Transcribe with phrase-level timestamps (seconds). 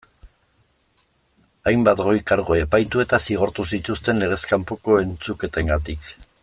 [1.71, 6.15] Hainbat goi kargu epaitu eta zigortu zituzten legez kanpoko entzuketengatik.